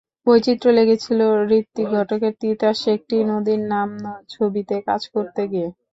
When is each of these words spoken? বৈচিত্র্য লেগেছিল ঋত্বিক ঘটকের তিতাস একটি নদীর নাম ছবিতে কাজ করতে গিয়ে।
বৈচিত্র্য 0.27 0.71
লেগেছিল 0.77 1.19
ঋত্বিক 1.51 1.87
ঘটকের 1.95 2.33
তিতাস 2.41 2.79
একটি 2.95 3.17
নদীর 3.31 3.61
নাম 3.73 3.89
ছবিতে 4.29 4.75
কাজ 4.87 5.01
করতে 5.13 5.41
গিয়ে। 5.51 5.67